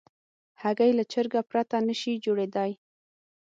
هګۍ 0.61 0.91
له 0.99 1.03
چرګه 1.11 1.41
پرته 1.49 1.77
نشي 1.87 2.13
جوړېدای. 2.25 2.71